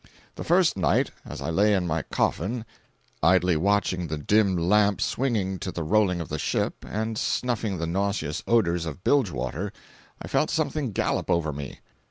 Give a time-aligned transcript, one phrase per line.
[0.33, 2.65] The first night, as I lay in my coffin,
[3.21, 7.85] idly watching the dim lamp swinging to the rolling of the ship, and snuffing the
[7.85, 9.71] nauseous odors of bilge water,
[10.19, 11.81] I felt something gallop over me.